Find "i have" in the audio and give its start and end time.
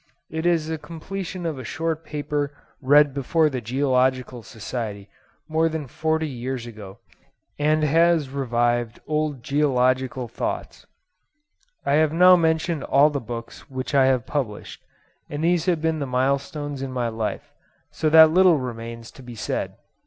11.85-12.11, 13.93-14.25